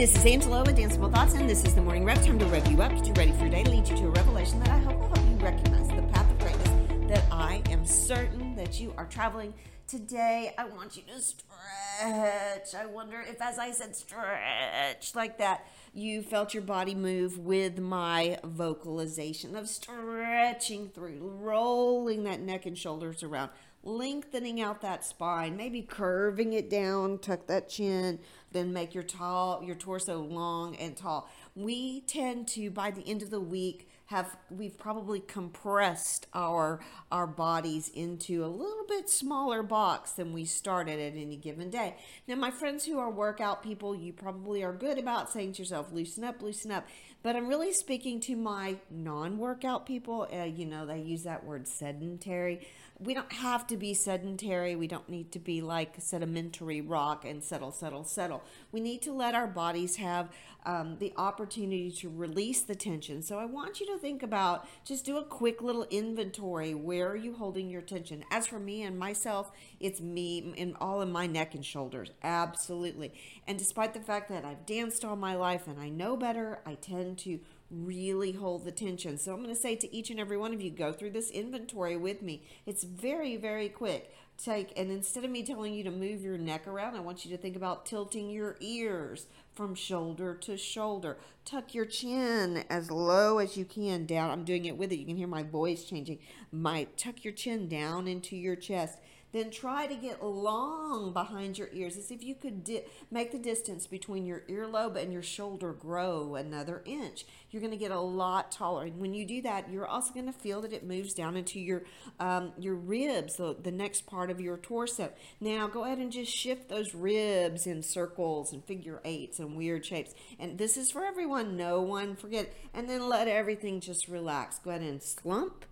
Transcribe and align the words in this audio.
This 0.00 0.16
is 0.16 0.24
Angela 0.24 0.62
with 0.64 0.78
Danceable 0.78 1.12
Thoughts, 1.12 1.34
and 1.34 1.46
this 1.46 1.62
is 1.62 1.74
the 1.74 1.82
morning 1.82 2.06
rev. 2.06 2.24
Time 2.24 2.38
to 2.38 2.46
rev 2.46 2.66
you 2.72 2.80
up, 2.80 2.90
get 2.90 3.06
you 3.06 3.12
ready 3.12 3.32
for 3.32 3.40
your 3.40 3.50
day, 3.50 3.64
to 3.64 3.70
lead 3.70 3.86
you 3.86 3.94
to 3.98 4.06
a 4.06 4.10
revelation 4.12 4.58
that 4.60 4.70
I 4.70 4.78
hope 4.78 4.98
will 4.98 5.08
help 5.08 5.28
you 5.28 5.36
recognize 5.44 5.88
the 5.88 6.00
path 6.10 6.30
of 6.30 6.38
greatness 6.38 7.08
that 7.10 7.22
I 7.30 7.62
am 7.68 7.84
certain 7.84 8.56
that 8.56 8.80
you 8.80 8.94
are 8.96 9.04
traveling. 9.04 9.52
Today, 9.86 10.54
I 10.56 10.64
want 10.64 10.96
you 10.96 11.02
to 11.02 11.20
stretch. 11.20 12.74
I 12.74 12.86
wonder 12.86 13.20
if, 13.20 13.42
as 13.42 13.58
I 13.58 13.72
said, 13.72 13.94
stretch 13.94 15.14
like 15.14 15.36
that, 15.36 15.66
you 15.92 16.22
felt 16.22 16.54
your 16.54 16.62
body 16.62 16.94
move 16.94 17.36
with 17.36 17.78
my 17.78 18.38
vocalization 18.42 19.54
of 19.54 19.68
stretching 19.68 20.88
through, 20.94 21.18
rolling 21.42 22.24
that 22.24 22.40
neck 22.40 22.64
and 22.64 22.78
shoulders 22.78 23.22
around 23.22 23.50
lengthening 23.82 24.60
out 24.60 24.82
that 24.82 25.04
spine, 25.04 25.56
maybe 25.56 25.82
curving 25.82 26.52
it 26.52 26.68
down, 26.68 27.18
tuck 27.18 27.46
that 27.46 27.68
chin, 27.68 28.18
then 28.52 28.72
make 28.72 28.94
your 28.94 29.04
tall 29.04 29.62
your 29.62 29.74
torso 29.74 30.20
long 30.20 30.76
and 30.76 30.96
tall. 30.96 31.30
We 31.54 32.02
tend 32.02 32.48
to 32.48 32.70
by 32.70 32.90
the 32.90 33.02
end 33.02 33.22
of 33.22 33.30
the 33.30 33.40
week 33.40 33.88
have 34.10 34.36
we've 34.50 34.76
probably 34.76 35.20
compressed 35.20 36.26
our 36.34 36.80
our 37.12 37.28
bodies 37.28 37.88
into 37.94 38.44
a 38.44 38.48
little 38.48 38.84
bit 38.88 39.08
smaller 39.08 39.62
box 39.62 40.10
than 40.12 40.32
we 40.32 40.44
started 40.44 40.98
at 40.98 41.16
any 41.16 41.36
given 41.36 41.70
day. 41.70 41.94
Now 42.26 42.34
my 42.34 42.50
friends 42.50 42.84
who 42.84 42.98
are 42.98 43.08
workout 43.08 43.62
people, 43.62 43.94
you 43.94 44.12
probably 44.12 44.64
are 44.64 44.72
good 44.72 44.98
about 44.98 45.30
saying 45.30 45.52
to 45.52 45.58
yourself 45.60 45.92
loosen 45.92 46.24
up, 46.24 46.42
loosen 46.42 46.72
up. 46.72 46.88
But 47.22 47.36
I'm 47.36 47.46
really 47.46 47.72
speaking 47.72 48.18
to 48.22 48.34
my 48.34 48.78
non-workout 48.90 49.86
people, 49.86 50.26
uh, 50.32 50.44
you 50.44 50.66
know, 50.66 50.86
they 50.86 51.00
use 51.00 51.22
that 51.24 51.44
word 51.44 51.68
sedentary 51.68 52.66
we 53.00 53.14
don't 53.14 53.32
have 53.32 53.66
to 53.68 53.78
be 53.78 53.94
sedentary. 53.94 54.76
We 54.76 54.86
don't 54.86 55.08
need 55.08 55.32
to 55.32 55.38
be 55.38 55.62
like 55.62 55.94
sedimentary 55.98 56.82
rock 56.82 57.24
and 57.24 57.42
settle, 57.42 57.72
settle, 57.72 58.04
settle. 58.04 58.42
We 58.72 58.80
need 58.80 59.00
to 59.02 59.12
let 59.12 59.34
our 59.34 59.46
bodies 59.46 59.96
have 59.96 60.28
um, 60.66 60.98
the 60.98 61.14
opportunity 61.16 61.90
to 61.92 62.10
release 62.10 62.60
the 62.60 62.74
tension. 62.74 63.22
So 63.22 63.38
I 63.38 63.46
want 63.46 63.80
you 63.80 63.86
to 63.86 63.98
think 64.00 64.22
about 64.22 64.66
just 64.84 65.04
do 65.04 65.18
a 65.18 65.24
quick 65.24 65.62
little 65.62 65.86
inventory. 65.90 66.74
Where 66.74 67.08
are 67.08 67.16
you 67.16 67.34
holding 67.34 67.70
your 67.70 67.82
tension? 67.82 68.24
As 68.30 68.46
for 68.46 68.58
me 68.58 68.82
and 68.82 68.98
myself, 68.98 69.50
it's 69.78 70.00
me 70.00 70.54
and 70.56 70.76
all 70.80 71.00
in 71.02 71.12
my 71.12 71.26
neck 71.26 71.54
and 71.54 71.64
shoulders. 71.64 72.10
Absolutely. 72.22 73.12
And 73.46 73.58
despite 73.58 73.94
the 73.94 74.00
fact 74.00 74.28
that 74.30 74.44
I've 74.44 74.66
danced 74.66 75.04
all 75.04 75.16
my 75.16 75.34
life 75.36 75.66
and 75.66 75.78
I 75.78 75.88
know 75.88 76.16
better, 76.16 76.60
I 76.66 76.74
tend 76.74 77.18
to 77.18 77.40
really 77.70 78.32
hold 78.32 78.64
the 78.64 78.72
tension. 78.72 79.16
So 79.16 79.32
I'm 79.32 79.42
going 79.42 79.54
to 79.54 79.60
say 79.60 79.76
to 79.76 79.94
each 79.94 80.10
and 80.10 80.18
every 80.18 80.36
one 80.36 80.52
of 80.52 80.60
you, 80.60 80.70
go 80.70 80.92
through 80.92 81.10
this 81.10 81.30
inventory 81.30 81.96
with 81.96 82.20
me. 82.22 82.42
It's 82.66 82.84
very, 82.84 83.36
very 83.36 83.68
quick. 83.68 84.12
Take 84.42 84.72
and 84.78 84.90
instead 84.90 85.22
of 85.22 85.30
me 85.30 85.42
telling 85.42 85.74
you 85.74 85.84
to 85.84 85.90
move 85.90 86.22
your 86.22 86.38
neck 86.38 86.66
around, 86.66 86.96
I 86.96 87.00
want 87.00 87.26
you 87.26 87.30
to 87.32 87.36
think 87.36 87.56
about 87.56 87.84
tilting 87.84 88.30
your 88.30 88.56
ears 88.60 89.26
from 89.60 89.74
shoulder 89.74 90.34
to 90.34 90.56
shoulder. 90.56 91.18
Tuck 91.44 91.74
your 91.74 91.84
chin 91.84 92.64
as 92.70 92.90
low 92.90 93.36
as 93.36 93.58
you 93.58 93.66
can 93.66 94.06
down. 94.06 94.30
I'm 94.30 94.42
doing 94.42 94.64
it 94.64 94.78
with 94.78 94.90
it. 94.90 94.96
You 94.96 95.04
can 95.04 95.18
hear 95.18 95.26
my 95.26 95.42
voice 95.42 95.84
changing. 95.84 96.18
My 96.50 96.86
tuck 96.96 97.24
your 97.24 97.34
chin 97.34 97.68
down 97.68 98.08
into 98.08 98.36
your 98.36 98.56
chest 98.56 98.96
then 99.32 99.50
try 99.50 99.86
to 99.86 99.94
get 99.94 100.24
long 100.24 101.12
behind 101.12 101.56
your 101.56 101.68
ears 101.72 101.96
as 101.96 102.10
if 102.10 102.22
you 102.22 102.34
could 102.34 102.64
di- 102.64 102.82
make 103.10 103.30
the 103.30 103.38
distance 103.38 103.86
between 103.86 104.26
your 104.26 104.40
earlobe 104.48 104.96
and 104.96 105.12
your 105.12 105.22
shoulder 105.22 105.72
grow 105.72 106.34
another 106.34 106.82
inch. 106.84 107.24
You're 107.50 107.60
going 107.60 107.72
to 107.72 107.78
get 107.78 107.92
a 107.92 108.00
lot 108.00 108.50
taller. 108.50 108.84
And 108.84 108.98
when 108.98 109.14
you 109.14 109.24
do 109.24 109.42
that, 109.42 109.70
you're 109.70 109.86
also 109.86 110.12
going 110.12 110.26
to 110.26 110.32
feel 110.32 110.60
that 110.62 110.72
it 110.72 110.84
moves 110.84 111.14
down 111.14 111.36
into 111.36 111.60
your 111.60 111.82
um, 112.18 112.52
your 112.58 112.74
ribs, 112.74 113.36
the, 113.36 113.56
the 113.60 113.70
next 113.70 114.06
part 114.06 114.30
of 114.30 114.40
your 114.40 114.56
torso. 114.56 115.10
Now 115.40 115.68
go 115.68 115.84
ahead 115.84 115.98
and 115.98 116.10
just 116.10 116.32
shift 116.32 116.68
those 116.68 116.94
ribs 116.94 117.66
in 117.66 117.82
circles 117.82 118.52
and 118.52 118.64
figure 118.64 119.00
eights 119.04 119.38
and 119.38 119.49
weird 119.54 119.84
shapes. 119.84 120.14
And 120.38 120.58
this 120.58 120.76
is 120.76 120.90
for 120.90 121.04
everyone. 121.04 121.56
No 121.56 121.80
one 121.80 122.16
forget. 122.16 122.52
And 122.74 122.88
then 122.88 123.08
let 123.08 123.28
everything 123.28 123.80
just 123.80 124.08
relax. 124.08 124.58
Go 124.58 124.70
ahead 124.70 124.82
and 124.82 125.02
slump 125.02 125.64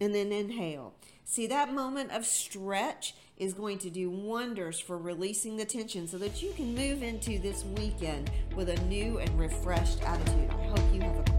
and 0.00 0.14
then 0.14 0.32
inhale. 0.32 0.94
See, 1.24 1.46
that 1.46 1.72
moment 1.72 2.10
of 2.10 2.26
stretch 2.26 3.14
is 3.36 3.54
going 3.54 3.78
to 3.78 3.90
do 3.90 4.10
wonders 4.10 4.78
for 4.78 4.98
releasing 4.98 5.56
the 5.56 5.64
tension 5.64 6.06
so 6.06 6.18
that 6.18 6.42
you 6.42 6.52
can 6.52 6.74
move 6.74 7.02
into 7.02 7.38
this 7.38 7.64
weekend 7.76 8.30
with 8.54 8.68
a 8.68 8.80
new 8.82 9.18
and 9.18 9.38
refreshed 9.38 10.02
attitude. 10.02 10.50
I 10.50 10.64
hope 10.64 11.31